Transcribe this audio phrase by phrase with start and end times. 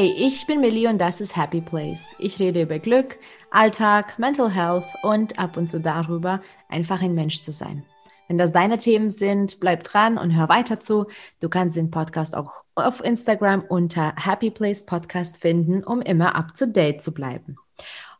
[0.00, 2.14] Hey, ich bin Millie und das ist Happy Place.
[2.20, 3.18] Ich rede über Glück,
[3.50, 7.84] Alltag, Mental Health und ab und zu darüber, einfach ein Mensch zu sein.
[8.28, 11.06] Wenn das deine Themen sind, bleib dran und hör weiter zu.
[11.40, 16.54] Du kannst den Podcast auch auf Instagram unter Happy Place Podcast finden, um immer up
[16.54, 17.56] to date zu bleiben.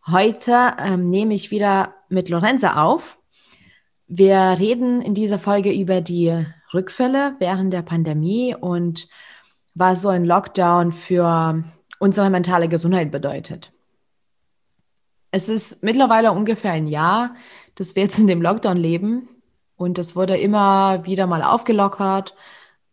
[0.05, 3.19] Heute ähm, nehme ich wieder mit Lorenza auf.
[4.09, 9.09] Wir reden in dieser Folge über die Rückfälle während der Pandemie und
[9.79, 11.63] was so ein Lockdown für
[11.99, 13.73] unsere mentale Gesundheit bedeutet.
[15.31, 17.35] Es ist mittlerweile ungefähr ein Jahr,
[17.75, 19.29] dass wir jetzt in dem Lockdown leben
[19.77, 22.35] und es wurde immer wieder mal aufgelockert,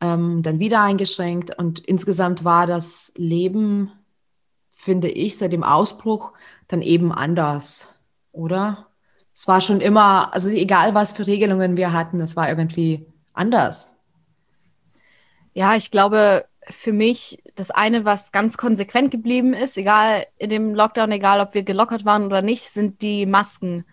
[0.01, 3.91] ähm, dann wieder eingeschränkt und insgesamt war das Leben,
[4.69, 6.33] finde ich, seit dem Ausbruch
[6.67, 7.95] dann eben anders,
[8.31, 8.87] oder?
[9.33, 13.95] Es war schon immer, also egal was für Regelungen wir hatten, es war irgendwie anders.
[15.53, 20.73] Ja, ich glaube, für mich das eine, was ganz konsequent geblieben ist, egal in dem
[20.73, 23.85] Lockdown, egal ob wir gelockert waren oder nicht, sind die Masken.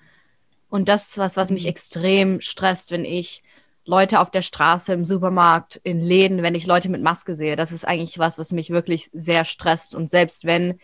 [0.69, 1.71] Und das ist was, was mich mhm.
[1.71, 3.43] extrem stresst, wenn ich
[3.85, 7.57] Leute auf der Straße, im Supermarkt, in Läden, wenn ich Leute mit Maske sehe.
[7.57, 9.95] Das ist eigentlich was, was mich wirklich sehr stresst.
[9.95, 10.79] Und selbst wenn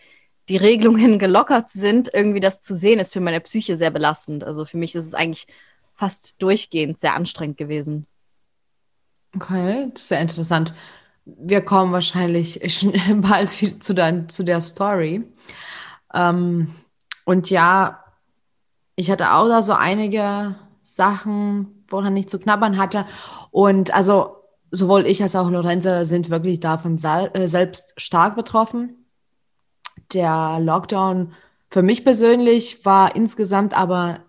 [0.49, 4.43] die Regelungen gelockert sind, irgendwie das zu sehen, ist für meine Psyche sehr belastend.
[4.43, 5.47] Also für mich ist es eigentlich
[5.95, 8.05] fast durchgehend sehr anstrengend gewesen.
[9.35, 10.73] Okay, das ist sehr interessant
[11.37, 12.59] wir kommen wahrscheinlich
[13.15, 13.49] bald
[13.83, 15.23] zu, dein, zu der Story.
[16.13, 16.75] Ähm,
[17.25, 18.03] und ja,
[18.95, 23.05] ich hatte auch da so einige Sachen, woran ich zu knabbern hatte.
[23.51, 24.37] Und also
[24.71, 29.05] sowohl ich als auch Lorenzo sind wirklich davon äh, selbst stark betroffen.
[30.13, 31.33] Der Lockdown
[31.69, 34.21] für mich persönlich war insgesamt aber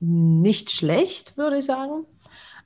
[0.00, 2.04] nicht schlecht, würde ich sagen.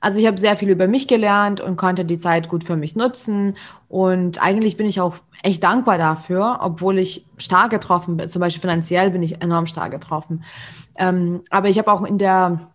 [0.03, 2.97] Also ich habe sehr viel über mich gelernt und konnte die Zeit gut für mich
[2.97, 3.57] nutzen.
[3.89, 8.29] Und eigentlich bin ich auch echt dankbar dafür, obwohl ich stark getroffen bin.
[8.29, 10.43] Zum Beispiel finanziell bin ich enorm stark getroffen.
[10.99, 12.73] Ähm, aber ich habe auch in der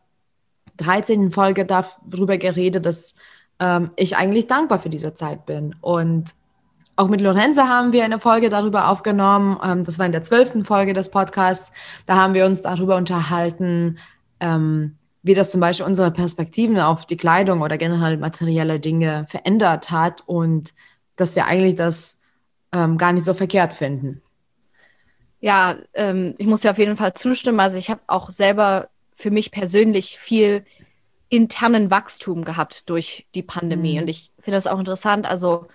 [0.78, 1.32] 13.
[1.32, 3.18] Folge darüber geredet, dass
[3.60, 5.76] ähm, ich eigentlich dankbar für diese Zeit bin.
[5.82, 6.34] Und
[6.96, 9.60] auch mit Lorenza haben wir eine Folge darüber aufgenommen.
[9.62, 11.74] Ähm, das war in der zwölften Folge des Podcasts.
[12.06, 13.98] Da haben wir uns darüber unterhalten,
[14.40, 19.92] ähm, wie das zum Beispiel unsere Perspektiven auf die Kleidung oder generell materielle Dinge verändert
[19.92, 20.74] hat und
[21.16, 22.22] dass wir eigentlich das
[22.72, 24.22] ähm, gar nicht so verkehrt finden.
[25.40, 27.60] Ja, ähm, ich muss ja auf jeden Fall zustimmen.
[27.60, 30.66] Also ich habe auch selber für mich persönlich viel
[31.30, 33.96] internen Wachstum gehabt durch die Pandemie.
[33.96, 34.04] Mhm.
[34.04, 35.26] Und ich finde das auch interessant.
[35.26, 35.68] Also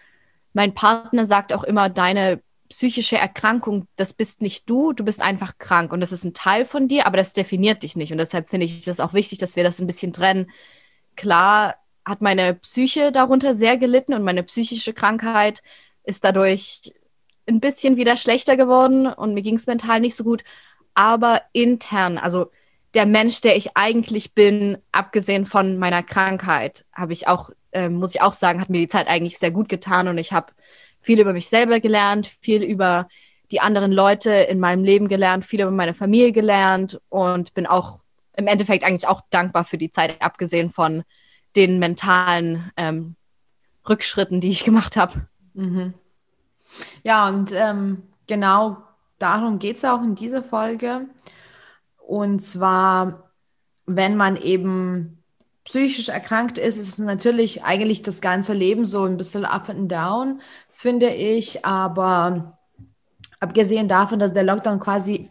[0.53, 2.41] mein Partner sagt auch immer, deine
[2.73, 6.65] psychische Erkrankung, das bist nicht du, du bist einfach krank und das ist ein Teil
[6.65, 8.13] von dir, aber das definiert dich nicht.
[8.13, 10.51] Und deshalb finde ich das auch wichtig, dass wir das ein bisschen trennen.
[11.15, 15.63] Klar hat meine Psyche darunter sehr gelitten und meine psychische Krankheit
[16.03, 16.95] ist dadurch
[17.47, 20.43] ein bisschen wieder schlechter geworden und mir ging es mental nicht so gut.
[20.95, 22.51] Aber intern, also
[22.95, 28.15] der Mensch, der ich eigentlich bin, abgesehen von meiner Krankheit, habe ich auch, äh, muss
[28.15, 30.53] ich auch sagen, hat mir die Zeit eigentlich sehr gut getan und ich habe
[31.03, 33.09] viel über mich selber gelernt, viel über
[33.51, 37.99] die anderen Leute in meinem Leben gelernt, viel über meine Familie gelernt und bin auch
[38.35, 41.05] im Endeffekt eigentlich auch dankbar für die Zeit, abgesehen von
[41.55, 43.15] den mentalen ähm,
[43.87, 45.27] Rückschritten, die ich gemacht habe.
[45.53, 45.93] Mhm.
[47.03, 48.79] Ja, und ähm, genau
[49.19, 51.07] darum geht es auch in dieser Folge.
[51.99, 53.31] Und zwar,
[53.85, 55.23] wenn man eben
[55.65, 59.93] psychisch erkrankt ist, ist es natürlich eigentlich das ganze Leben so ein bisschen up and
[59.93, 60.41] down
[60.83, 61.65] finde ich.
[61.65, 62.59] Aber
[63.39, 65.31] abgesehen davon, dass der Lockdown quasi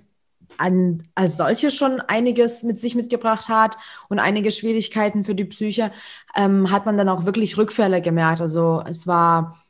[0.57, 5.91] an, als solche schon einiges mit sich mitgebracht hat und einige Schwierigkeiten für die Psyche,
[6.35, 8.41] ähm, hat man dann auch wirklich Rückfälle gemerkt.
[8.41, 9.61] Also es war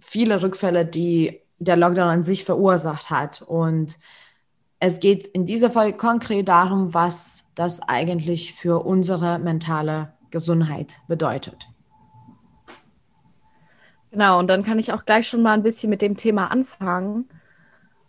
[0.00, 3.40] viele Rückfälle, die der Lockdown an sich verursacht hat.
[3.40, 3.98] Und
[4.80, 11.71] es geht in dieser Folge konkret darum, was das eigentlich für unsere mentale Gesundheit bedeutet.
[14.12, 17.28] Genau, und dann kann ich auch gleich schon mal ein bisschen mit dem Thema anfangen.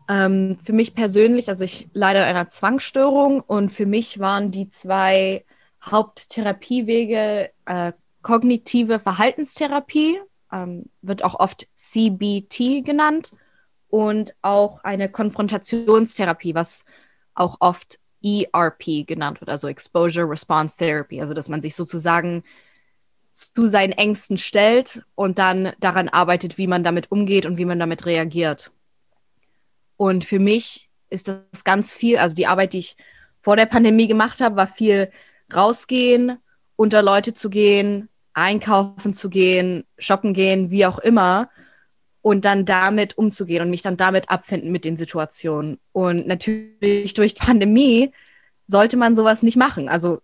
[0.10, 4.70] Ähm, für mich persönlich, also ich leide an einer Zwangsstörung und für mich waren die
[4.70, 5.46] zwei
[5.82, 10.20] Haupttherapiewege äh, kognitive Verhaltenstherapie,
[10.52, 13.32] ähm, wird auch oft CBT genannt,
[13.94, 16.84] und auch eine Konfrontationstherapie, was
[17.36, 22.44] auch oft ERP genannt wird, also Exposure Response Therapy, also dass man sich sozusagen
[23.34, 27.80] zu seinen Ängsten stellt und dann daran arbeitet, wie man damit umgeht und wie man
[27.80, 28.72] damit reagiert.
[29.98, 32.96] Und für mich ist das ganz viel, also die Arbeit, die ich
[33.42, 35.12] vor der Pandemie gemacht habe, war viel
[35.54, 36.38] rausgehen,
[36.76, 41.50] unter Leute zu gehen, einkaufen zu gehen, shoppen gehen, wie auch immer.
[42.24, 45.78] und dann damit umzugehen und mich dann damit abfinden mit den Situationen.
[45.92, 48.12] Und natürlich durch die Pandemie
[48.66, 49.90] sollte man sowas nicht machen.
[49.90, 50.22] Also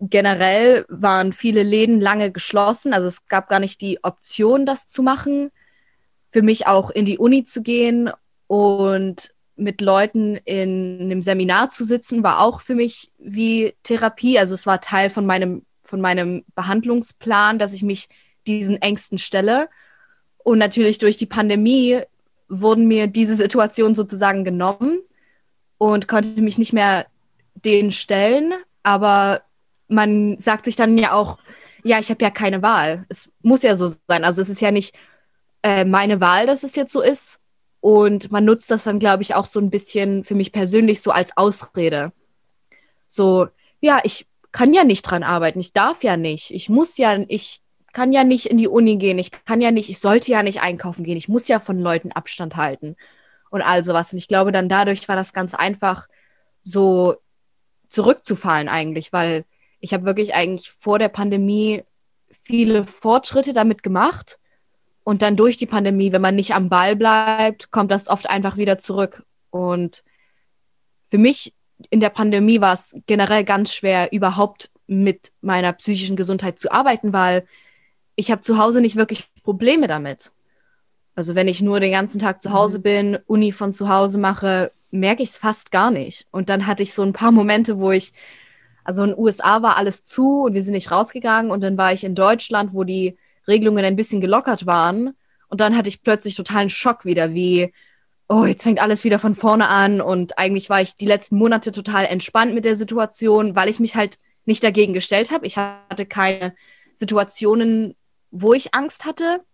[0.00, 2.92] generell waren viele Läden lange geschlossen.
[2.92, 5.50] Also es gab gar nicht die Option, das zu machen.
[6.30, 8.10] Für mich auch in die Uni zu gehen
[8.46, 14.38] und mit Leuten in einem Seminar zu sitzen, war auch für mich wie Therapie.
[14.38, 18.08] Also es war Teil von meinem, von meinem Behandlungsplan, dass ich mich
[18.46, 19.68] diesen Ängsten stelle.
[20.38, 22.00] Und natürlich durch die Pandemie
[22.48, 25.00] wurden mir diese Situationen sozusagen genommen
[25.76, 27.06] und konnte mich nicht mehr
[27.54, 28.54] denen stellen.
[28.82, 29.42] Aber
[29.88, 31.38] man sagt sich dann ja auch,
[31.84, 33.06] ja, ich habe ja keine Wahl.
[33.08, 34.24] Es muss ja so sein.
[34.24, 34.94] Also es ist ja nicht
[35.62, 37.40] äh, meine Wahl, dass es jetzt so ist.
[37.80, 41.10] Und man nutzt das dann, glaube ich, auch so ein bisschen für mich persönlich so
[41.10, 42.12] als Ausrede.
[43.08, 43.48] So,
[43.80, 47.60] ja, ich kann ja nicht dran arbeiten, ich darf ja nicht, ich muss ja, ich
[47.92, 50.60] kann ja nicht in die Uni gehen, ich kann ja nicht, ich sollte ja nicht
[50.60, 52.96] einkaufen gehen, ich muss ja von Leuten Abstand halten
[53.50, 54.12] und all sowas.
[54.12, 56.08] Und ich glaube, dann dadurch war das ganz einfach,
[56.62, 57.16] so
[57.88, 59.44] zurückzufallen eigentlich, weil
[59.80, 61.84] ich habe wirklich eigentlich vor der Pandemie
[62.42, 64.38] viele Fortschritte damit gemacht.
[65.04, 68.56] Und dann durch die Pandemie, wenn man nicht am Ball bleibt, kommt das oft einfach
[68.56, 69.24] wieder zurück.
[69.50, 70.02] Und
[71.10, 71.54] für mich
[71.90, 77.12] in der Pandemie war es generell ganz schwer, überhaupt mit meiner psychischen Gesundheit zu arbeiten,
[77.12, 77.46] weil
[78.16, 80.32] ich habe zu Hause nicht wirklich Probleme damit.
[81.14, 82.82] Also wenn ich nur den ganzen Tag zu Hause mhm.
[82.82, 86.26] bin, Uni von zu Hause mache, merke ich es fast gar nicht.
[86.30, 88.12] Und dann hatte ich so ein paar Momente, wo ich
[88.88, 91.50] also in den USA war alles zu und wir sind nicht rausgegangen.
[91.50, 95.14] Und dann war ich in Deutschland, wo die Regelungen ein bisschen gelockert waren.
[95.48, 97.74] Und dann hatte ich plötzlich totalen Schock wieder, wie,
[98.30, 100.00] oh, jetzt fängt alles wieder von vorne an.
[100.00, 103.94] Und eigentlich war ich die letzten Monate total entspannt mit der Situation, weil ich mich
[103.94, 105.46] halt nicht dagegen gestellt habe.
[105.46, 106.54] Ich hatte keine
[106.94, 107.94] Situationen,
[108.30, 109.44] wo ich Angst hatte.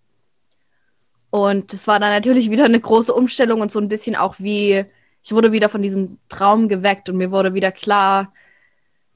[1.31, 4.85] Und das war dann natürlich wieder eine große Umstellung und so ein bisschen auch wie,
[5.25, 8.33] ich wurde wieder von diesem Traum geweckt und mir wurde wieder klar,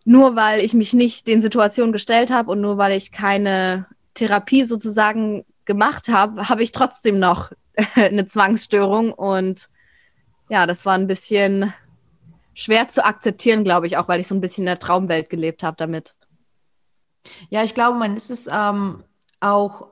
[0.09, 3.85] nur weil ich mich nicht den Situationen gestellt habe und nur weil ich keine
[4.15, 7.53] Therapie sozusagen gemacht habe, habe ich trotzdem noch
[7.95, 9.13] eine Zwangsstörung.
[9.13, 9.69] Und
[10.49, 11.75] ja, das war ein bisschen
[12.55, 15.63] schwer zu akzeptieren, glaube ich, auch weil ich so ein bisschen in der Traumwelt gelebt
[15.63, 16.15] habe damit.
[17.51, 19.05] Ja, ich glaube, man ist es ähm,
[19.41, 19.89] auch,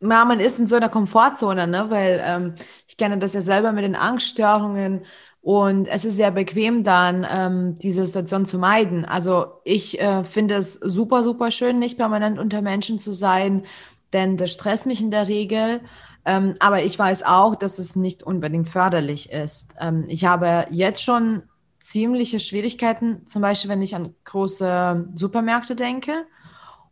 [0.00, 1.86] ja, man ist in so einer Komfortzone, ne?
[1.88, 2.54] weil ähm,
[2.86, 5.06] ich kenne das ja selber mit den Angststörungen
[5.46, 9.04] und es ist sehr bequem dann, ähm, diese Situation zu meiden.
[9.04, 13.64] Also ich äh, finde es super, super schön, nicht permanent unter Menschen zu sein,
[14.12, 15.82] denn das stresst mich in der Regel.
[16.24, 19.76] Ähm, aber ich weiß auch, dass es nicht unbedingt förderlich ist.
[19.78, 21.44] Ähm, ich habe jetzt schon
[21.78, 26.26] ziemliche Schwierigkeiten, zum Beispiel wenn ich an große Supermärkte denke.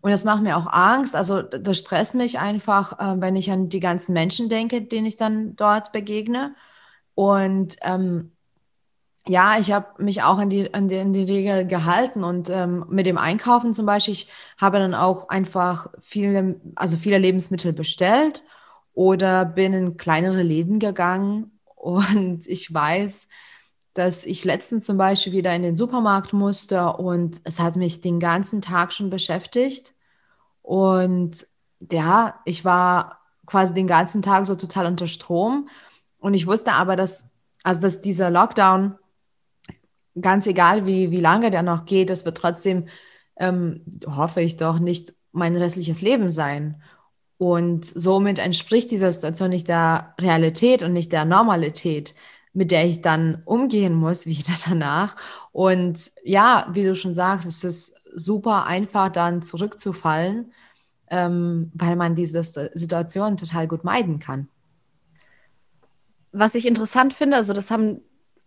[0.00, 1.16] Und das macht mir auch Angst.
[1.16, 5.16] Also das stresst mich einfach, äh, wenn ich an die ganzen Menschen denke, denen ich
[5.16, 6.54] dann dort begegne.
[7.16, 8.30] Und ähm,
[9.26, 12.84] ja, ich habe mich auch an die, an die, an die Regel gehalten und ähm,
[12.90, 14.28] mit dem Einkaufen zum Beispiel, ich
[14.58, 18.42] habe dann auch einfach viele, also viele Lebensmittel bestellt
[18.92, 21.50] oder bin in kleinere Läden gegangen.
[21.84, 23.28] Und ich weiß,
[23.92, 28.20] dass ich letztens zum Beispiel wieder in den Supermarkt musste und es hat mich den
[28.20, 29.94] ganzen Tag schon beschäftigt.
[30.62, 31.46] Und
[31.92, 35.68] ja, ich war quasi den ganzen Tag so total unter Strom.
[36.18, 37.30] Und ich wusste aber, dass,
[37.62, 38.98] also dass dieser Lockdown
[40.20, 42.88] ganz egal, wie, wie lange der noch geht, es wird trotzdem,
[43.36, 46.82] ähm, hoffe ich doch, nicht mein restliches Leben sein.
[47.36, 52.14] Und somit entspricht diese Situation nicht der Realität und nicht der Normalität,
[52.52, 55.16] mit der ich dann umgehen muss wieder danach.
[55.52, 60.52] Und ja, wie du schon sagst, es ist super einfach dann zurückzufallen,
[61.10, 64.48] ähm, weil man diese Situation total gut meiden kann.
[66.32, 68.00] Was ich interessant finde, also das haben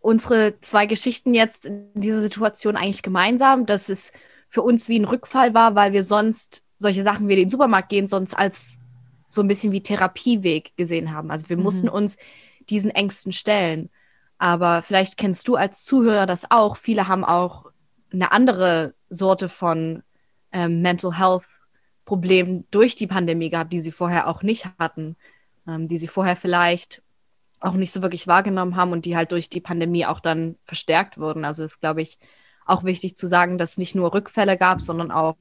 [0.08, 4.14] unsere zwei Geschichten jetzt in dieser Situation eigentlich gemeinsam, dass es
[4.48, 8.08] für uns wie ein Rückfall war, weil wir sonst solche Sachen wie den Supermarkt gehen,
[8.08, 8.80] sonst als
[9.30, 11.30] so ein bisschen wie Therapieweg gesehen haben.
[11.30, 11.64] Also wir mhm.
[11.64, 12.16] mussten uns
[12.70, 13.90] diesen Ängsten stellen.
[14.38, 16.78] Aber vielleicht kennst du als Zuhörer das auch.
[16.78, 17.66] Viele haben auch
[18.14, 20.04] eine andere Sorte von
[20.54, 21.44] ähm, Mental Health
[22.06, 25.18] Problemen durch die Pandemie gehabt, die sie vorher auch nicht hatten,
[25.68, 27.04] ähm, die sie vorher vielleicht
[27.60, 31.18] auch nicht so wirklich wahrgenommen haben und die halt durch die Pandemie auch dann verstärkt
[31.18, 31.46] wurden.
[31.46, 32.20] Also ist, glaube ich,
[32.66, 35.38] auch wichtig zu sagen, dass es nicht nur Rückfälle gab, sondern auch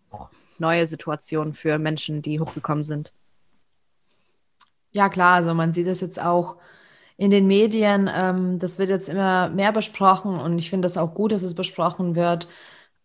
[0.59, 3.13] neue Situationen für Menschen, die hochgekommen sind.
[4.93, 6.57] Ja, klar, also man sieht das jetzt auch
[7.17, 8.11] in den Medien.
[8.15, 11.55] Ähm, das wird jetzt immer mehr besprochen und ich finde das auch gut, dass es
[11.55, 12.49] besprochen wird.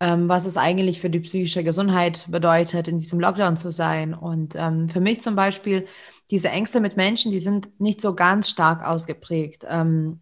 [0.02, 4.14] ähm, was es eigentlich für die psychische Gesundheit bedeutet, in diesem Lockdown zu sein.
[4.16, 5.88] Und ähm, für mich zum Beispiel,
[6.32, 9.66] diese Ängste mit Menschen, die sind nicht so ganz stark ausgeprägt.
[9.68, 10.22] Ähm,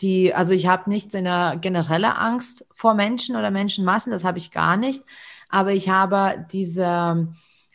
[0.00, 4.38] die, also ich habe nicht so eine generelle Angst vor Menschen oder Menschenmassen, das habe
[4.38, 5.02] ich gar nicht.
[5.48, 7.28] Aber ich habe diese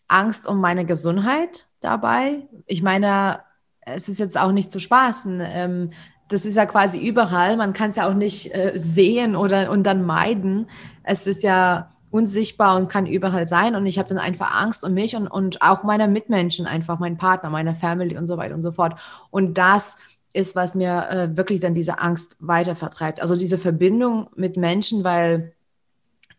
[0.08, 2.48] Angst um meine Gesundheit dabei.
[2.68, 3.40] Ich meine,
[3.82, 5.42] es ist jetzt auch nicht zu spaßen.
[5.44, 5.90] Ähm,
[6.30, 7.58] das ist ja quasi überall.
[7.58, 10.70] Man kann es ja auch nicht äh, sehen oder und dann meiden.
[11.04, 13.76] Es ist ja unsichtbar und kann überall sein.
[13.76, 17.18] Und ich habe dann einfach Angst um mich und, und auch meine Mitmenschen, einfach meinen
[17.18, 19.00] Partner, meine Family und so weiter und so fort.
[19.32, 19.98] Und das
[20.32, 23.20] ist, was mir äh, wirklich dann diese Angst weiter vertreibt.
[23.20, 25.54] Also diese Verbindung mit Menschen, weil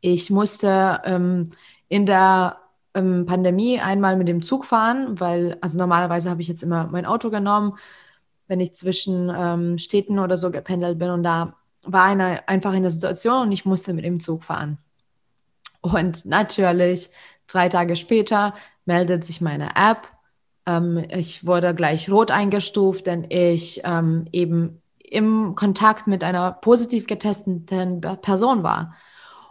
[0.00, 1.50] ich musste ähm,
[1.88, 2.58] in der
[2.94, 7.04] ähm, Pandemie einmal mit dem Zug fahren, weil, also normalerweise habe ich jetzt immer mein
[7.04, 7.76] Auto genommen,
[8.46, 12.90] wenn ich zwischen ähm, Städten oder so gependelt bin und da war eine, einfach eine
[12.90, 14.78] Situation und ich musste mit dem Zug fahren.
[15.84, 17.10] Und natürlich,
[17.46, 18.54] drei Tage später
[18.86, 20.08] meldet sich meine App.
[20.64, 27.06] Ähm, ich wurde gleich rot eingestuft, denn ich ähm, eben im Kontakt mit einer positiv
[27.06, 27.66] getesteten
[28.22, 28.94] Person war.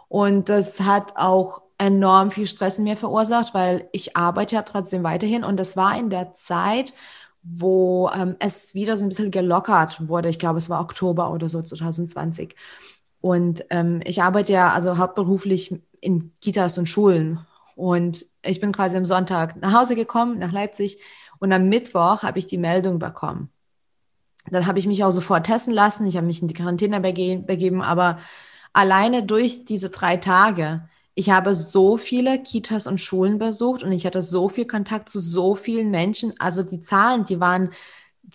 [0.08, 5.04] Und das hat auch enorm viel Stress in mir verursacht, weil ich arbeite ja trotzdem
[5.04, 6.94] weiterhin und das war in der Zeit,
[7.44, 10.28] wo ähm, es wieder so ein bisschen gelockert wurde.
[10.30, 12.56] Ich glaube, es war Oktober oder so 2020.
[13.20, 17.40] Und ähm, ich arbeite ja also hauptberuflich in Kitas und Schulen.
[17.74, 20.98] Und ich bin quasi am Sonntag nach Hause gekommen, nach Leipzig.
[21.38, 23.50] Und am Mittwoch habe ich die Meldung bekommen.
[24.50, 26.06] Dann habe ich mich auch sofort testen lassen.
[26.06, 27.82] Ich habe mich in die Quarantäne begeben.
[27.82, 28.18] Aber
[28.72, 34.04] alleine durch diese drei Tage ich habe so viele Kitas und Schulen besucht und ich
[34.04, 36.34] hatte so viel Kontakt zu so vielen Menschen.
[36.40, 37.72] Also die Zahlen, die waren,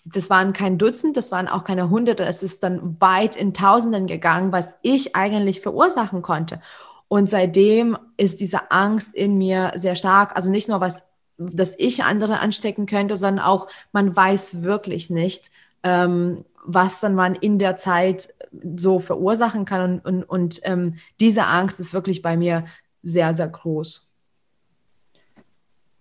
[0.05, 2.23] das waren kein Dutzend, das waren auch keine Hunderte.
[2.23, 6.61] Es ist dann weit in Tausenden gegangen, was ich eigentlich verursachen konnte.
[7.09, 10.35] Und seitdem ist diese Angst in mir sehr stark.
[10.35, 11.03] Also nicht nur was,
[11.37, 15.51] dass ich andere anstecken könnte, sondern auch, man weiß wirklich nicht,
[15.83, 18.33] ähm, was dann man in der Zeit
[18.77, 20.01] so verursachen kann.
[20.03, 22.65] Und, und, und ähm, diese Angst ist wirklich bei mir
[23.01, 24.11] sehr, sehr groß.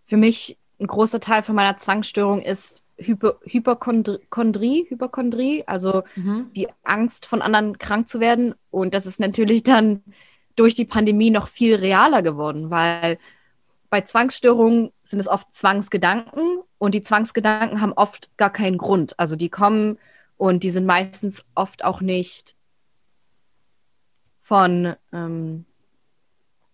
[0.06, 6.50] Für mich ein großer Teil von meiner Zwangsstörung ist Hypo Hypochondrie, Hypochondrie, also mhm.
[6.54, 8.54] die Angst von anderen krank zu werden.
[8.70, 10.02] Und das ist natürlich dann
[10.58, 13.18] durch die Pandemie noch viel realer geworden, weil
[13.90, 19.18] bei Zwangsstörungen sind es oft Zwangsgedanken und die Zwangsgedanken haben oft gar keinen Grund.
[19.18, 19.98] Also die kommen
[20.36, 22.54] und die sind meistens oft auch nicht
[24.42, 25.64] von, ähm,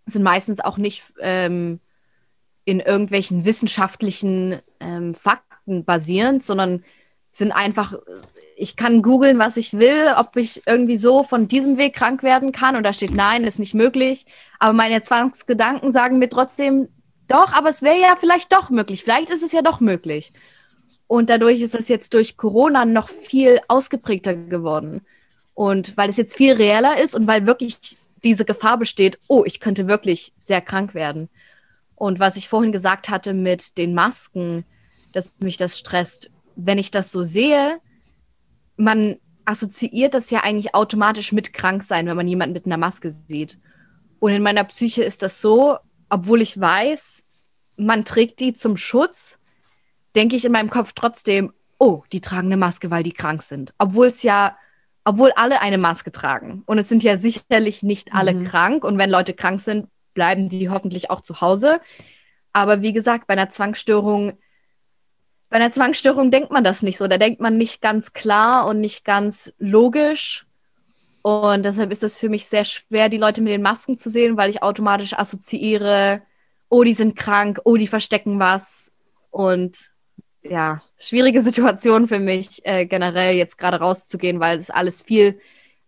[0.06, 1.80] sind meistens auch nicht ähm,
[2.64, 6.84] in irgendwelchen wissenschaftlichen ähm, Fakten basierend, sondern
[7.32, 7.94] sind einfach,
[8.56, 12.52] ich kann googeln, was ich will, ob ich irgendwie so von diesem Weg krank werden
[12.52, 14.26] kann und da steht, nein, ist nicht möglich.
[14.58, 16.88] Aber meine Zwangsgedanken sagen mir trotzdem,
[17.28, 19.02] doch, aber es wäre ja vielleicht doch möglich.
[19.02, 20.32] Vielleicht ist es ja doch möglich.
[21.06, 25.02] Und dadurch ist das jetzt durch Corona noch viel ausgeprägter geworden.
[25.54, 27.78] Und weil es jetzt viel reeller ist und weil wirklich
[28.23, 31.28] diese Gefahr besteht, oh, ich könnte wirklich sehr krank werden.
[31.94, 34.64] Und was ich vorhin gesagt hatte mit den Masken,
[35.12, 37.80] dass mich das stresst, wenn ich das so sehe,
[38.76, 43.10] man assoziiert das ja eigentlich automatisch mit krank sein, wenn man jemanden mit einer Maske
[43.10, 43.58] sieht.
[44.18, 45.78] Und in meiner Psyche ist das so,
[46.08, 47.24] obwohl ich weiß,
[47.76, 49.38] man trägt die zum Schutz,
[50.14, 53.74] denke ich in meinem Kopf trotzdem, oh, die tragen eine Maske, weil die krank sind.
[53.78, 54.56] Obwohl es ja,
[55.04, 56.62] obwohl alle eine Maske tragen.
[56.66, 58.44] Und es sind ja sicherlich nicht alle mhm.
[58.44, 58.84] krank.
[58.84, 61.80] Und wenn Leute krank sind, bleiben die hoffentlich auch zu Hause.
[62.52, 64.38] Aber wie gesagt, bei einer Zwangsstörung,
[65.50, 67.06] bei einer Zwangsstörung denkt man das nicht so.
[67.06, 70.46] Da denkt man nicht ganz klar und nicht ganz logisch.
[71.22, 74.36] Und deshalb ist es für mich sehr schwer, die Leute mit den Masken zu sehen,
[74.36, 76.22] weil ich automatisch assoziiere,
[76.68, 78.90] oh, die sind krank, oh, die verstecken was.
[79.30, 79.90] Und
[80.42, 85.40] ja, schwierige Situation für mich, äh, generell jetzt gerade rauszugehen, weil es alles viel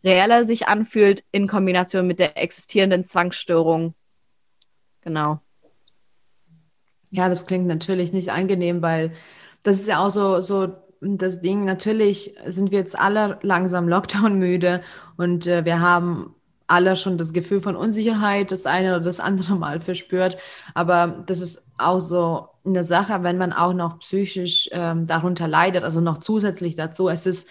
[0.02, 3.94] reeller sich anfühlt in Kombination mit der existierenden Zwangsstörung.
[5.02, 5.40] Genau.
[7.10, 9.12] Ja, das klingt natürlich nicht angenehm, weil
[9.66, 10.68] das ist ja auch so, so
[11.00, 11.64] das Ding.
[11.64, 14.80] Natürlich sind wir jetzt alle langsam Lockdown müde
[15.16, 16.34] und äh, wir haben
[16.68, 20.36] alle schon das Gefühl von Unsicherheit das eine oder das andere Mal verspürt.
[20.74, 25.82] Aber das ist auch so eine Sache, wenn man auch noch psychisch ähm, darunter leidet,
[25.82, 27.08] also noch zusätzlich dazu.
[27.08, 27.48] Es ist,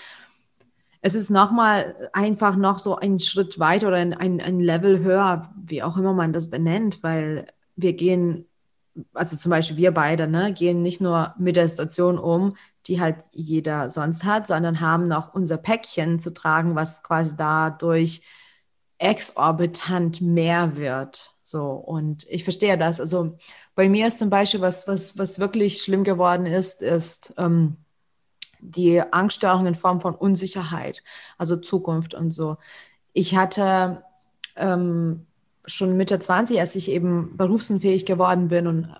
[1.01, 5.53] es ist nochmal einfach noch so ein Schritt weiter oder ein, ein, ein Level höher,
[5.61, 8.45] wie auch immer man das benennt, weil wir gehen,
[9.13, 12.55] also zum Beispiel wir beide, ne, gehen nicht nur mit der Situation um,
[12.87, 18.21] die halt jeder sonst hat, sondern haben noch unser Päckchen zu tragen, was quasi dadurch
[18.97, 21.33] exorbitant mehr wird.
[21.41, 22.99] So, und ich verstehe das.
[22.99, 23.37] Also
[23.75, 27.77] bei mir ist zum Beispiel, was, was, was wirklich schlimm geworden ist, ist ähm,
[28.59, 31.03] die Angststörung in Form von Unsicherheit,
[31.37, 32.57] also Zukunft und so.
[33.13, 34.03] Ich hatte
[34.55, 35.27] ähm,
[35.67, 38.95] schon Mitte 20, als ich eben berufsunfähig geworden bin und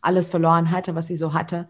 [0.00, 1.68] alles verloren hatte, was ich so hatte,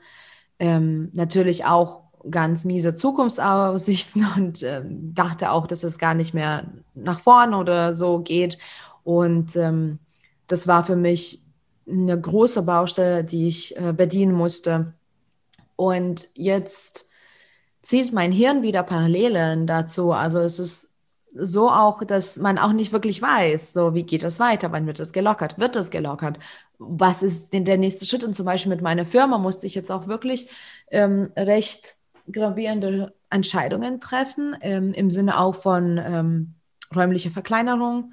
[0.59, 6.73] ähm, natürlich auch ganz miese Zukunftsaussichten und ähm, dachte auch, dass es gar nicht mehr
[6.95, 8.59] nach vorn oder so geht.
[9.03, 9.99] Und ähm,
[10.47, 11.43] das war für mich
[11.87, 14.95] eine große Baustelle, die ich äh, bedienen musste.
[15.77, 17.09] Und jetzt
[17.83, 20.13] zieht mein Hirn wieder Parallelen dazu.
[20.13, 20.94] Also es ist
[21.35, 25.01] so auch, dass man auch nicht wirklich weiß, so wie geht das weiter, wann wird
[25.01, 26.39] das gelockert, wird das gelockert,
[26.79, 28.25] was ist denn der nächste Schritt?
[28.25, 30.49] Und zum Beispiel mit meiner Firma musste ich jetzt auch wirklich
[30.91, 31.97] ähm, recht
[32.31, 36.55] gravierende Entscheidungen treffen, ähm, im Sinne auch von ähm,
[36.95, 38.13] räumlicher Verkleinerung,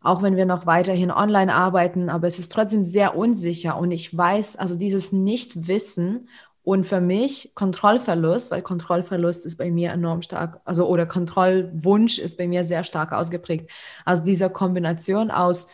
[0.00, 3.78] auch wenn wir noch weiterhin online arbeiten, aber es ist trotzdem sehr unsicher.
[3.78, 6.28] Und ich weiß, also dieses Nichtwissen
[6.66, 12.38] und für mich Kontrollverlust, weil Kontrollverlust ist bei mir enorm stark, also oder Kontrollwunsch ist
[12.38, 13.70] bei mir sehr stark ausgeprägt.
[14.04, 15.68] Also diese Kombination aus,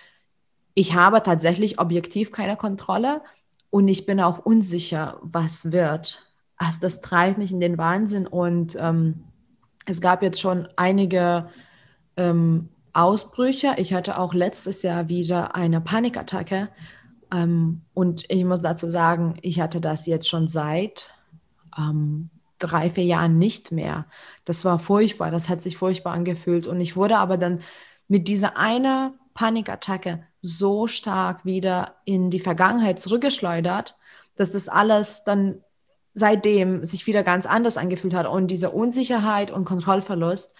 [0.75, 3.23] ich habe tatsächlich objektiv keine Kontrolle
[3.71, 6.27] und ich bin auch unsicher, was wird.
[6.59, 9.25] Also das treibt mich in den Wahnsinn und ähm,
[9.87, 11.49] es gab jetzt schon einige
[12.19, 13.77] ähm, Ausbrüche.
[13.79, 16.69] Ich hatte auch letztes Jahr wieder eine Panikattacke
[17.33, 21.11] ähm, und ich muss dazu sagen, ich hatte das jetzt schon seit
[21.77, 24.07] ähm, drei, vier Jahren nicht mehr.
[24.45, 26.67] Das war furchtbar, das hat sich furchtbar angefühlt.
[26.67, 27.63] Und ich wurde aber dann
[28.07, 33.97] mit dieser einer Panikattacke so stark wieder in die Vergangenheit zurückgeschleudert,
[34.37, 35.63] dass das alles dann
[36.15, 38.27] seitdem sich wieder ganz anders angefühlt hat.
[38.27, 40.55] Und diese Unsicherheit und Kontrollverlust,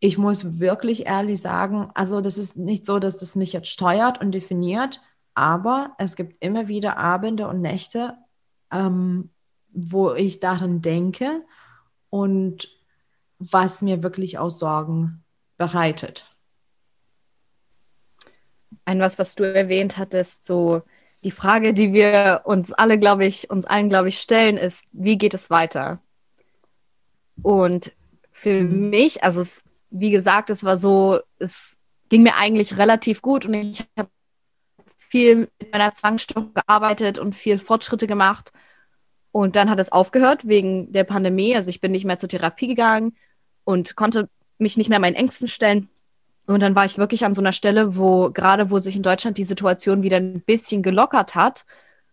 [0.00, 4.20] ich muss wirklich ehrlich sagen, also das ist nicht so, dass das mich jetzt steuert
[4.20, 5.00] und definiert,
[5.36, 8.16] aber es gibt immer wieder Abende und Nächte,
[8.72, 9.30] ähm,
[9.72, 11.44] wo ich daran denke
[12.08, 12.68] und
[13.38, 15.22] was mir wirklich auch Sorgen
[15.58, 16.34] bereitet.
[18.86, 20.82] Ein was, was du erwähnt hattest, so
[21.22, 25.18] die Frage, die wir uns alle, glaube ich, uns allen, glaube ich, stellen, ist, wie
[25.18, 26.00] geht es weiter?
[27.42, 27.92] Und
[28.32, 28.88] für mhm.
[28.88, 33.54] mich, also es, wie gesagt, es war so, es ging mir eigentlich relativ gut und
[33.54, 34.08] ich habe
[35.08, 38.52] viel mit meiner Zwangsstörung gearbeitet und viel Fortschritte gemacht.
[39.32, 41.54] Und dann hat es aufgehört wegen der Pandemie.
[41.54, 43.16] Also ich bin nicht mehr zur Therapie gegangen
[43.64, 45.88] und konnte mich nicht mehr meinen Ängsten stellen.
[46.46, 49.36] Und dann war ich wirklich an so einer Stelle, wo gerade wo sich in Deutschland
[49.36, 51.66] die Situation wieder ein bisschen gelockert hat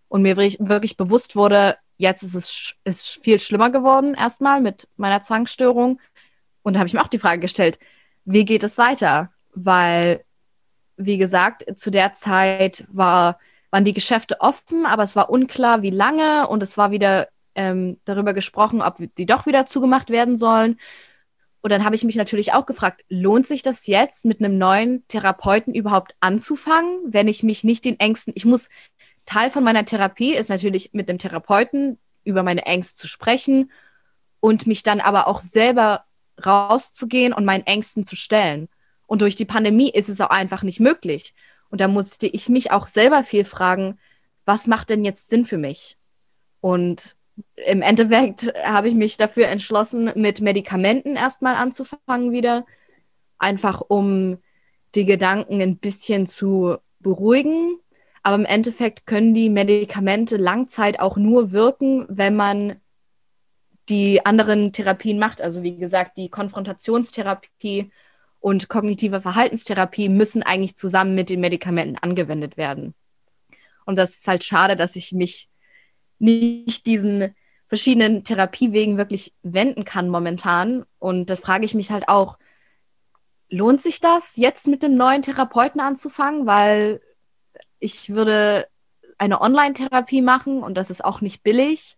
[0.09, 5.21] und mir wirklich bewusst wurde, jetzt ist es ist viel schlimmer geworden erstmal mit meiner
[5.21, 5.99] Zwangsstörung.
[6.63, 7.79] Und da habe ich mir auch die Frage gestellt,
[8.25, 9.31] wie geht es weiter?
[9.53, 10.23] Weil
[10.97, 13.39] wie gesagt, zu der Zeit war,
[13.71, 17.99] waren die Geschäfte offen, aber es war unklar, wie lange und es war wieder ähm,
[18.05, 20.79] darüber gesprochen, ob die doch wieder zugemacht werden sollen.
[21.61, 25.07] Und dann habe ich mich natürlich auch gefragt, lohnt sich das jetzt mit einem neuen
[25.07, 28.69] Therapeuten überhaupt anzufangen, wenn ich mich nicht den Ängsten, ich muss,
[29.25, 33.71] Teil von meiner Therapie ist natürlich mit dem Therapeuten über meine Ängste zu sprechen
[34.41, 36.03] und mich dann aber auch selber
[36.45, 38.67] rauszugehen und meinen Ängsten zu stellen.
[39.05, 41.33] Und durch die Pandemie ist es auch einfach nicht möglich.
[41.69, 43.99] Und da musste ich mich auch selber viel fragen,
[44.45, 45.97] was macht denn jetzt Sinn für mich?
[46.61, 47.15] Und
[47.55, 52.65] im Endeffekt habe ich mich dafür entschlossen, mit Medikamenten erstmal anzufangen wieder,
[53.37, 54.37] einfach um
[54.95, 57.79] die Gedanken ein bisschen zu beruhigen.
[58.21, 62.79] Aber im Endeffekt können die Medikamente Langzeit auch nur wirken, wenn man
[63.89, 65.41] die anderen Therapien macht.
[65.41, 67.91] Also wie gesagt, die Konfrontationstherapie
[68.43, 72.93] und kognitive Verhaltenstherapie müssen eigentlich zusammen mit den Medikamenten angewendet werden.
[73.85, 75.47] Und das ist halt schade, dass ich mich
[76.19, 77.33] nicht diesen
[77.69, 80.83] verschiedenen Therapiewegen wirklich wenden kann momentan.
[80.99, 82.37] Und da frage ich mich halt auch,
[83.47, 86.45] lohnt sich das, jetzt mit einem neuen Therapeuten anzufangen?
[86.45, 86.99] Weil
[87.79, 88.67] ich würde
[89.19, 91.95] eine Online-Therapie machen und das ist auch nicht billig.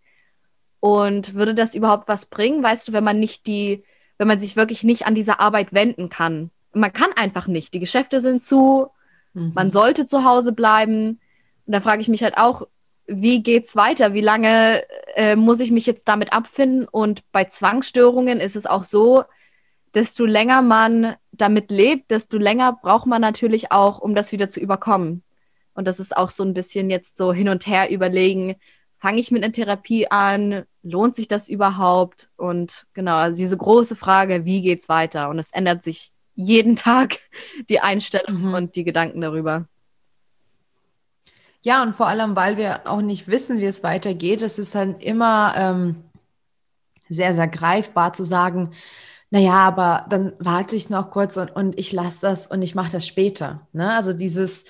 [0.79, 2.61] Und würde das überhaupt was bringen?
[2.61, 3.83] Weißt du, wenn man nicht die
[4.17, 6.51] wenn man sich wirklich nicht an diese Arbeit wenden kann.
[6.73, 7.73] Man kann einfach nicht.
[7.73, 8.87] Die Geschäfte sind zu,
[9.33, 9.51] mhm.
[9.53, 11.19] man sollte zu Hause bleiben.
[11.65, 12.67] Und da frage ich mich halt auch,
[13.07, 14.13] wie geht's weiter?
[14.13, 14.83] Wie lange
[15.15, 16.87] äh, muss ich mich jetzt damit abfinden?
[16.87, 19.23] Und bei Zwangsstörungen ist es auch so,
[19.93, 24.59] desto länger man damit lebt, desto länger braucht man natürlich auch, um das wieder zu
[24.59, 25.23] überkommen.
[25.73, 28.55] Und das ist auch so ein bisschen jetzt so hin und her überlegen,
[29.05, 30.65] fange ich mit einer Therapie an?
[30.81, 32.29] Lohnt sich das überhaupt?
[32.37, 35.29] Und genau, also diese große Frage, wie geht es weiter?
[35.29, 37.19] Und es ändert sich jeden Tag
[37.69, 38.53] die Einstellung mhm.
[38.55, 39.67] und die Gedanken darüber.
[41.61, 44.99] Ja, und vor allem, weil wir auch nicht wissen, wie es weitergeht, es ist dann
[44.99, 46.03] immer ähm,
[47.07, 48.71] sehr, sehr greifbar zu sagen,
[49.29, 52.91] naja, aber dann warte ich noch kurz und, und ich lasse das und ich mache
[52.91, 53.67] das später.
[53.71, 53.93] Ne?
[53.93, 54.65] Also dieses,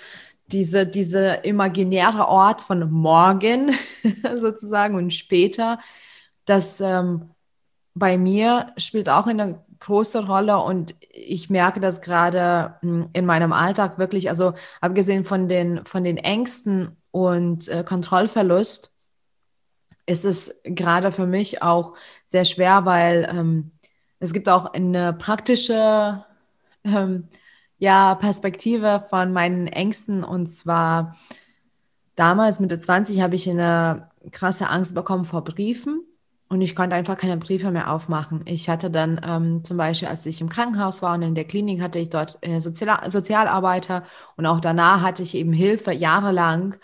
[0.47, 3.73] diese, diese imaginäre Ort von morgen
[4.35, 5.79] sozusagen und später,
[6.45, 7.31] das ähm,
[7.93, 13.53] bei mir spielt auch eine große Rolle und ich merke das gerade hm, in meinem
[13.53, 18.91] Alltag wirklich, also abgesehen von den, von den Ängsten und äh, Kontrollverlust,
[20.05, 23.71] ist es gerade für mich auch sehr schwer, weil ähm,
[24.19, 26.25] es gibt auch eine praktische
[26.83, 27.27] ähm,
[27.77, 30.23] ja, Perspektive von meinen Ängsten.
[30.23, 31.15] Und zwar
[32.15, 36.01] damals, Mitte 20, habe ich eine krasse Angst bekommen vor Briefen.
[36.47, 38.43] Und ich konnte einfach keine Briefe mehr aufmachen.
[38.45, 41.81] Ich hatte dann ähm, zum Beispiel, als ich im Krankenhaus war und in der Klinik,
[41.81, 44.03] hatte ich dort äh, Sozial Sozialarbeiter
[44.37, 46.75] und auch danach hatte ich eben Hilfe jahrelang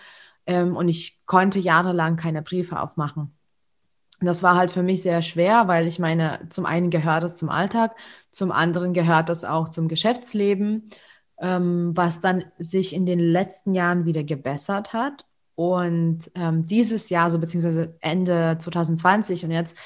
[0.48, 3.38] ähm, und ich konnte jahrelang keine Briefe aufmachen
[4.22, 7.50] das war halt für mich sehr schwer, weil ich meine, zum einen gehört das zum
[7.50, 7.96] Alltag,
[8.32, 10.90] zum anderen gehört das auch zum Geschäftsleben,
[11.40, 15.26] ähm, was dann sich in den letzten Jahren wieder gebessert hat.
[15.56, 19.78] Und ähm, dieses Jahr, so beziehungsweise Ende 2020 und jetzt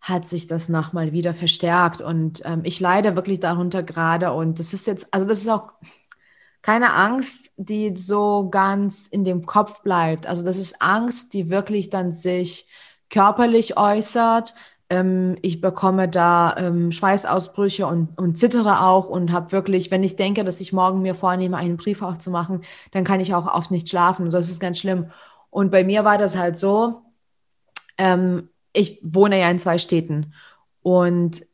[0.00, 2.02] hat sich das nochmal wieder verstärkt.
[2.02, 4.32] Und ähm, ich leide wirklich darunter gerade.
[4.32, 5.72] Und das ist jetzt, also das ist auch
[6.60, 10.26] keine Angst, die so ganz in dem Kopf bleibt.
[10.26, 12.68] Also das ist Angst, die wirklich dann sich
[13.08, 14.54] körperlich äußert.
[14.90, 20.16] Ähm, ich bekomme da ähm, Schweißausbrüche und, und zittere auch und habe wirklich, wenn ich
[20.16, 23.88] denke, dass ich morgen mir vornehme, einen Brief aufzumachen, dann kann ich auch oft nicht
[23.88, 24.30] schlafen.
[24.30, 25.06] So ist es ganz schlimm.
[25.50, 27.02] Und bei mir war das halt so,
[27.98, 30.34] ähm, ich wohne ja in zwei Städten
[30.82, 31.46] und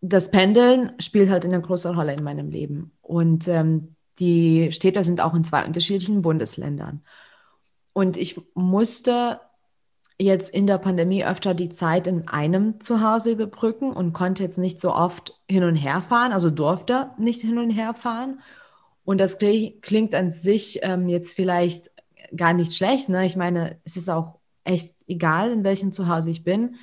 [0.00, 2.92] das Pendeln spielt halt eine große Rolle in meinem Leben.
[3.02, 7.02] Und ähm, die Städte sind auch in zwei unterschiedlichen Bundesländern.
[7.92, 9.40] Und ich musste
[10.20, 14.80] jetzt in der Pandemie öfter die Zeit in einem Zuhause überbrücken und konnte jetzt nicht
[14.80, 18.40] so oft hin und her fahren, also durfte nicht hin und her fahren.
[19.04, 21.90] Und das klingt an sich ähm, jetzt vielleicht
[22.36, 23.08] gar nicht schlecht.
[23.08, 23.24] Ne?
[23.26, 26.76] Ich meine, es ist auch echt egal, in welchem Zuhause ich bin.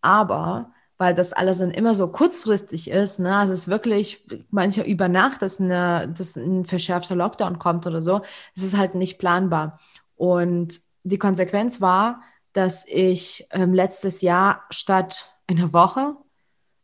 [0.00, 3.34] Aber weil das alles dann immer so kurzfristig ist, ne?
[3.34, 8.02] Also es ist wirklich mancher über Nacht, dass, eine, dass ein verschärfter Lockdown kommt oder
[8.02, 8.20] so,
[8.54, 9.80] es ist halt nicht planbar.
[10.16, 12.20] Und die Konsequenz war,
[12.52, 16.16] dass ich ähm, letztes Jahr statt einer Woche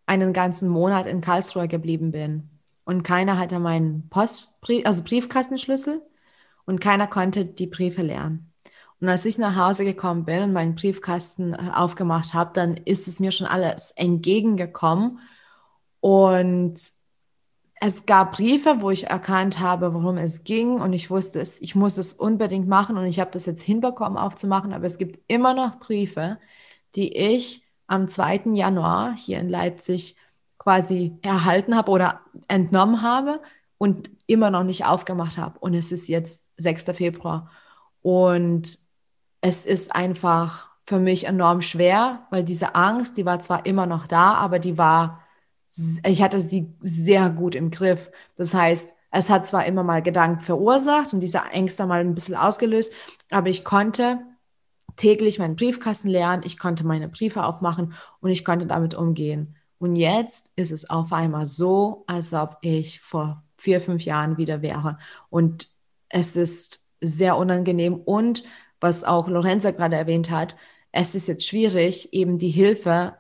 [0.07, 2.51] einen ganzen Monat in Karlsruhe geblieben bin.
[2.85, 6.03] Und keiner hatte meinen Postbrief, also Briefkastenschlüssel
[6.65, 8.53] und keiner konnte die Briefe lernen.
[9.01, 13.09] Und als ich nach Hause gekommen bin und meinen Briefkasten äh, aufgemacht habe, dann ist
[13.09, 15.19] es mir schon alles entgegengekommen.
[16.01, 16.81] Und
[17.81, 21.75] es gab Briefe, wo ich erkannt habe, worum es ging und ich wusste es, ich
[21.75, 25.53] muss das unbedingt machen und ich habe das jetzt hinbekommen aufzumachen, aber es gibt immer
[25.53, 26.39] noch Briefe,
[26.95, 28.53] die ich am 2.
[28.55, 30.17] Januar hier in Leipzig
[30.59, 33.41] quasi erhalten habe oder entnommen habe
[33.79, 36.85] und immer noch nicht aufgemacht habe und es ist jetzt 6.
[36.95, 37.51] Februar
[38.01, 38.79] und
[39.43, 44.07] es ist einfach für mich enorm schwer, weil diese Angst, die war zwar immer noch
[44.07, 45.26] da, aber die war
[46.05, 48.11] ich hatte sie sehr gut im Griff.
[48.37, 52.35] Das heißt, es hat zwar immer mal Gedanken verursacht und diese Ängste mal ein bisschen
[52.35, 52.93] ausgelöst,
[53.31, 54.19] aber ich konnte
[54.97, 59.57] täglich meinen Briefkasten lernen, ich konnte meine Briefe aufmachen und ich konnte damit umgehen.
[59.79, 64.63] Und jetzt ist es auf einmal so, als ob ich vor vier, fünf Jahren wieder
[64.63, 64.99] wäre.
[65.29, 65.69] Und
[66.09, 67.95] es ist sehr unangenehm.
[67.95, 68.45] Und
[68.81, 70.57] was auch Lorenza gerade erwähnt hat,
[70.93, 73.17] es ist jetzt schwierig, eben die Hilfe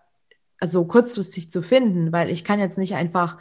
[0.59, 3.39] also kurzfristig zu finden, weil ich kann jetzt nicht einfach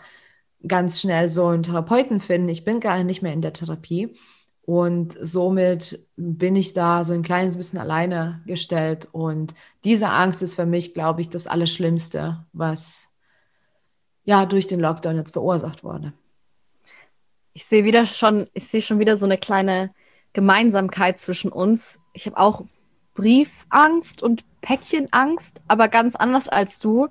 [0.68, 2.50] ganz schnell so einen Therapeuten finden.
[2.50, 4.18] Ich bin gerade nicht mehr in der Therapie
[4.62, 10.56] und somit bin ich da so ein kleines bisschen alleine gestellt und diese Angst ist
[10.56, 13.16] für mich, glaube ich, das Allerschlimmste, was
[14.24, 16.14] ja durch den Lockdown jetzt verursacht wurde.
[17.54, 19.94] Ich sehe wieder schon, ich sehe schon wieder so eine kleine
[20.34, 22.00] Gemeinsamkeit zwischen uns.
[22.14, 22.66] Ich habe auch
[23.16, 27.08] Briefangst und Päckchenangst, aber ganz anders als du.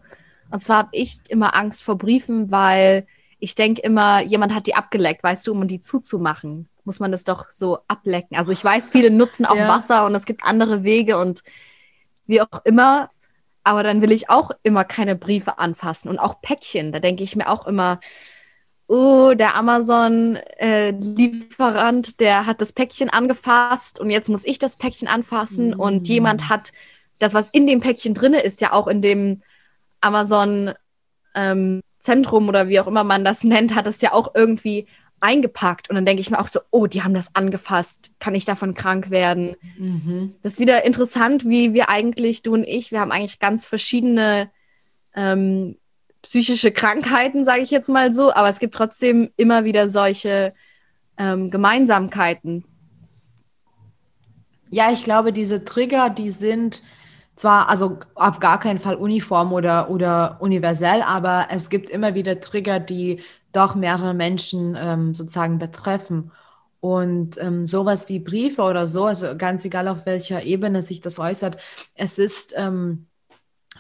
[0.50, 3.06] Und zwar habe ich immer Angst vor Briefen, weil
[3.40, 7.24] ich denke immer, jemand hat die abgeleckt, weißt du, um die zuzumachen, muss man das
[7.24, 8.36] doch so ablecken.
[8.36, 9.68] Also ich weiß, viele nutzen auch ja.
[9.68, 11.42] Wasser und es gibt andere Wege und
[12.26, 13.10] wie auch immer.
[13.62, 16.92] Aber dann will ich auch immer keine Briefe anfassen und auch Päckchen.
[16.92, 17.98] Da denke ich mir auch immer,
[18.86, 25.08] oh, der Amazon-Lieferant, äh, der hat das Päckchen angefasst und jetzt muss ich das Päckchen
[25.08, 25.80] anfassen mhm.
[25.80, 26.72] und jemand hat
[27.18, 29.42] das, was in dem Päckchen drin ist, ja auch in dem
[30.00, 30.74] Amazon
[31.34, 31.80] ähm,
[32.30, 34.86] oder wie auch immer man das nennt, hat es ja auch irgendwie
[35.20, 35.88] eingepackt.
[35.88, 38.10] Und dann denke ich mir auch so, oh, die haben das angefasst.
[38.18, 39.56] Kann ich davon krank werden?
[39.78, 40.34] Mhm.
[40.42, 44.50] Das ist wieder interessant, wie wir eigentlich, du und ich, wir haben eigentlich ganz verschiedene
[45.14, 45.78] ähm,
[46.24, 50.54] psychische Krankheiten, sage ich jetzt mal so, aber es gibt trotzdem immer wieder solche
[51.18, 52.64] ähm, Gemeinsamkeiten.
[54.70, 56.82] Ja, ich glaube, diese Trigger, die sind
[57.36, 62.40] zwar, also auf gar keinen Fall uniform oder, oder universell, aber es gibt immer wieder
[62.40, 63.20] Trigger, die
[63.52, 66.32] doch mehrere Menschen ähm, sozusagen betreffen.
[66.80, 71.18] Und ähm, sowas wie Briefe oder so, also ganz egal auf welcher Ebene sich das
[71.18, 71.56] äußert,
[71.94, 73.06] es ist ähm,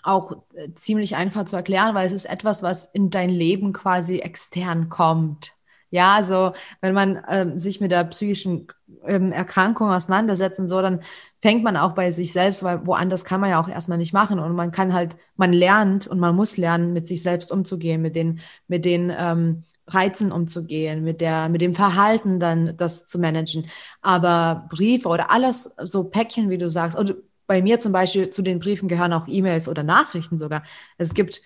[0.04, 4.18] auch äh, ziemlich einfach zu erklären, weil es ist etwas, was in dein Leben quasi
[4.18, 5.52] extern kommt.
[5.90, 8.66] Ja, also wenn man ähm, sich mit der psychischen
[9.04, 11.02] ähm, Erkrankung auseinandersetzt und so, dann
[11.40, 14.40] fängt man auch bei sich selbst, weil woanders kann man ja auch erstmal nicht machen.
[14.40, 18.16] Und man kann halt, man lernt und man muss lernen, mit sich selbst umzugehen, mit
[18.16, 23.66] den, mit den ähm, Reizen umzugehen, mit der, mit dem Verhalten dann das zu managen.
[24.02, 27.14] Aber Briefe oder alles, so Päckchen, wie du sagst, oder
[27.46, 30.62] bei mir zum Beispiel zu den Briefen gehören auch E-Mails oder Nachrichten sogar.
[30.98, 31.42] Es gibt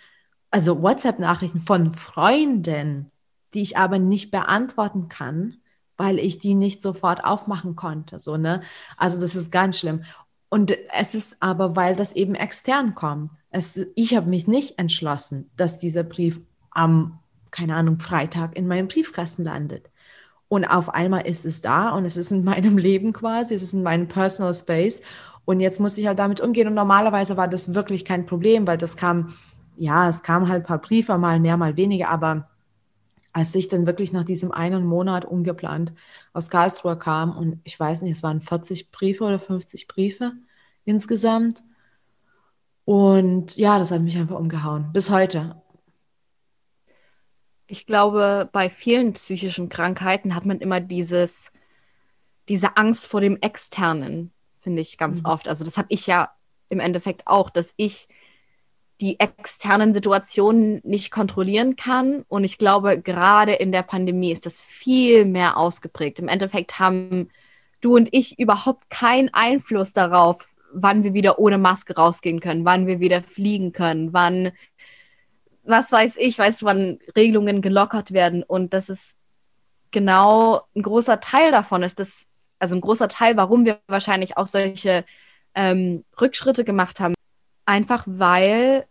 [0.51, 3.11] also WhatsApp-Nachrichten von Freunden,
[3.55, 5.59] die ich aber nicht beantworten kann,
[5.97, 8.19] weil ich die nicht sofort aufmachen konnte.
[8.19, 8.63] So, ne?
[8.97, 10.05] Also das ist ganz schlimm.
[10.49, 13.33] Und es ist aber, weil das eben extern kommt.
[13.51, 17.19] Es, ich habe mich nicht entschlossen, dass dieser Brief am,
[17.51, 19.91] keine Ahnung, Freitag in meinem Briefkasten landet.
[20.49, 23.75] Und auf einmal ist es da und es ist in meinem Leben quasi, es ist
[23.75, 25.03] in meinem Personal Space.
[25.49, 26.69] Und jetzt muss ich halt damit umgehen.
[26.69, 29.33] Und normalerweise war das wirklich kein Problem, weil das kam,
[29.79, 32.51] ja, es kam halt ein paar Briefe, mal mehr, mal weniger, aber
[33.33, 35.95] als ich dann wirklich nach diesem einen Monat ungeplant
[36.35, 40.33] aus Karlsruhe kam und ich weiß nicht, es waren 40 Briefe oder 50 Briefe
[40.85, 41.63] insgesamt.
[42.85, 44.93] Und ja, das hat mich einfach umgehauen.
[44.93, 45.63] Bis heute.
[47.67, 51.51] Ich glaube, bei vielen psychischen Krankheiten hat man immer dieses,
[52.51, 54.35] diese Angst vor dem Externen,
[54.69, 55.31] finde ich ganz mhm.
[55.31, 55.49] oft.
[55.49, 56.29] Also das habe ich ja
[56.69, 58.07] im Endeffekt auch, dass ich
[59.01, 62.27] die externen Situationen nicht kontrollieren kann.
[62.29, 66.19] Und ich glaube, gerade in der Pandemie ist das viel mehr ausgeprägt.
[66.19, 67.31] Im Endeffekt haben
[67.81, 72.87] du und ich überhaupt keinen Einfluss darauf, wann wir wieder ohne Maske rausgehen können, wann
[72.87, 74.53] wir wieder fliegen können, wann,
[75.65, 78.43] was weiß ich, weißt du, wann Regelungen gelockert werden.
[78.43, 79.17] Und das ist
[79.93, 82.28] genau ein großer Teil davon ist, das,
[82.59, 85.05] also ein großer Teil, warum wir wahrscheinlich auch solche
[85.55, 87.15] ähm, Rückschritte gemacht haben,
[87.67, 88.87] einfach weil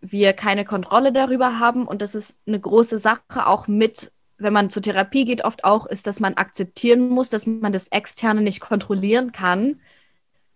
[0.00, 4.70] wir keine Kontrolle darüber haben und das ist eine große Sache auch mit, wenn man
[4.70, 8.60] zur Therapie geht, oft auch ist, dass man akzeptieren muss, dass man das Externe nicht
[8.60, 9.80] kontrollieren kann,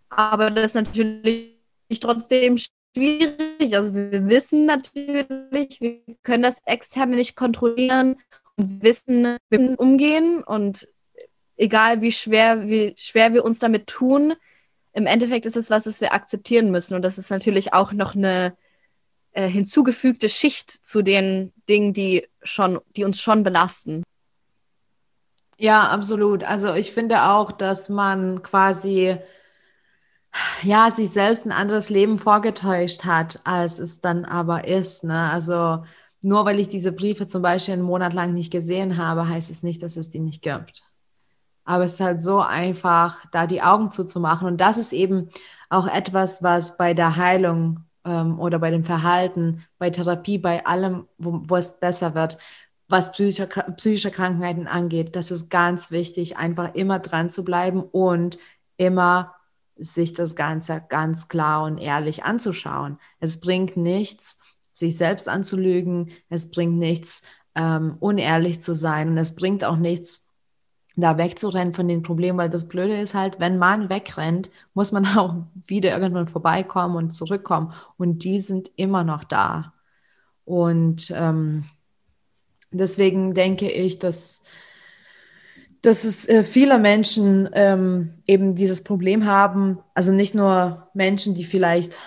[0.09, 1.57] aber das ist natürlich
[2.00, 2.59] trotzdem
[2.96, 3.76] schwierig.
[3.76, 8.16] Also wir wissen natürlich, wir können das Externe nicht kontrollieren
[8.57, 10.88] und wissen, wir umgehen und
[11.57, 14.35] egal wie schwer, wie schwer wir uns damit tun,
[14.92, 16.95] im Endeffekt ist es was, das wir akzeptieren müssen.
[16.95, 18.57] Und das ist natürlich auch noch eine
[19.33, 24.03] äh, hinzugefügte Schicht zu den Dingen, die schon, die uns schon belasten.
[25.59, 26.45] Ja, absolut.
[26.45, 29.19] Also ich finde auch, dass man quasi
[30.62, 35.05] ja sich selbst ein anderes Leben vorgetäuscht hat, als es dann aber ist.
[35.05, 35.31] Ne?
[35.31, 35.85] Also
[36.23, 39.62] nur weil ich diese Briefe zum Beispiel einen Monat lang nicht gesehen habe, heißt es
[39.62, 40.83] nicht, dass es die nicht gibt.
[41.66, 44.48] Aber es ist halt so einfach, da die Augen zuzumachen.
[44.48, 45.31] Und das ist eben
[45.68, 51.07] auch etwas, was bei der Heilung ähm, oder bei dem Verhalten, bei Therapie, bei allem,
[51.18, 52.38] wo, wo es besser wird,
[52.88, 55.16] was psychische, psychische Krankheiten angeht.
[55.16, 58.38] Das ist ganz wichtig, einfach immer dran zu bleiben und
[58.76, 59.35] immer
[59.76, 62.98] sich das Ganze ganz klar und ehrlich anzuschauen.
[63.20, 64.40] Es bringt nichts,
[64.72, 66.12] sich selbst anzulügen.
[66.29, 67.22] Es bringt nichts,
[67.55, 69.09] ähm, unehrlich zu sein.
[69.09, 70.26] Und es bringt auch nichts,
[70.97, 75.07] da wegzurennen von den Problemen, weil das Blöde ist halt, wenn man wegrennt, muss man
[75.17, 75.35] auch
[75.67, 79.75] wieder irgendwann vorbeikommen und zurückkommen und die sind immer noch da.
[80.45, 81.65] Und ähm,
[82.71, 84.45] deswegen denke ich, dass,
[85.83, 91.45] dass es äh, viele Menschen ähm, eben dieses Problem haben, also nicht nur Menschen, die
[91.45, 91.99] vielleicht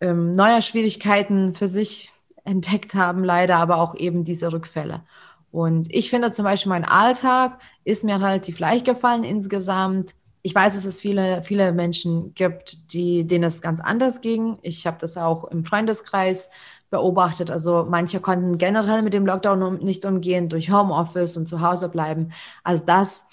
[0.00, 2.12] ähm, neue Schwierigkeiten für sich
[2.44, 5.02] entdeckt haben, leider, aber auch eben diese Rückfälle.
[5.50, 10.14] Und ich finde zum Beispiel, mein Alltag ist mir relativ leicht gefallen insgesamt.
[10.42, 14.58] Ich weiß, dass es viele, viele Menschen gibt, die, denen es ganz anders ging.
[14.62, 16.50] Ich habe das auch im Freundeskreis
[16.90, 17.50] beobachtet.
[17.50, 22.32] Also manche konnten generell mit dem Lockdown nicht umgehen durch Homeoffice und zu Hause bleiben.
[22.64, 23.28] Also das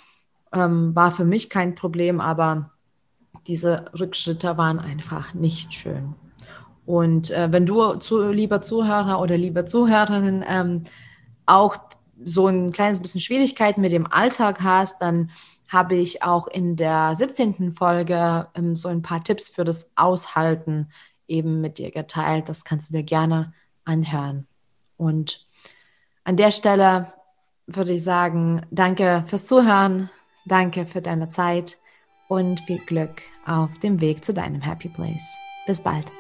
[0.54, 2.72] ähm, war für mich kein Problem, aber
[3.48, 6.16] diese Rückschritte waren einfach nicht schön.
[6.86, 10.84] Und äh, wenn du, zu, lieber Zuhörer oder lieber Zuhörerin, ähm,
[11.46, 11.78] auch
[12.24, 15.32] so ein kleines bisschen Schwierigkeiten mit dem Alltag hast, dann
[15.70, 17.74] habe ich auch in der 17.
[17.74, 20.90] Folge ähm, so ein paar Tipps für das Aushalten
[21.28, 22.48] eben mit dir geteilt.
[22.50, 23.54] Das kannst du dir gerne
[23.84, 24.48] anhören.
[24.96, 25.46] Und
[26.24, 27.08] an der Stelle
[27.68, 30.10] würde ich sagen, danke fürs Zuhören,
[30.46, 31.78] danke für deine Zeit
[32.30, 35.38] und viel Glück auf dem Weg zu deinem Happy Place.
[35.66, 36.12] Bis bald.